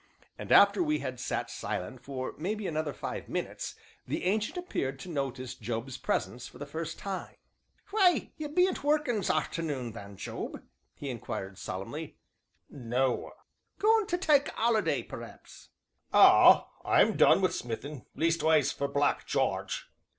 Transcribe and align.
And 0.35 0.51
after 0.51 0.81
we 0.81 0.97
had 0.97 1.19
sat 1.19 1.51
silent 1.51 2.01
for 2.01 2.33
maybe 2.35 2.65
another 2.65 2.91
five 2.91 3.29
minutes, 3.29 3.75
the 4.07 4.23
Ancient 4.25 4.57
appeared 4.57 4.97
to 5.01 5.09
notice 5.09 5.53
Job's 5.53 5.99
presence 5.99 6.47
for 6.47 6.57
the 6.57 6.65
first 6.65 6.97
time. 6.97 7.35
"Why, 7.91 8.31
you 8.35 8.49
bean't 8.49 8.83
workin' 8.83 9.21
's 9.21 9.29
arternoon 9.29 9.91
then, 9.91 10.17
Job?" 10.17 10.63
he 10.95 11.11
inquired 11.11 11.59
solemnly. 11.59 12.17
"Noa!" 12.67 13.29
"Goin' 13.77 14.07
to 14.07 14.17
tak' 14.17 14.47
a 14.47 14.53
'olleyday, 14.59 15.03
p'r'aps?" 15.07 15.69
"Ah! 16.11 16.69
I'm 16.83 17.15
done 17.15 17.39
wi' 17.39 17.51
smithin' 17.51 18.07
leastways, 18.15 18.71
for 18.71 18.87
Black 18.87 19.27
Jarge." 19.27 19.87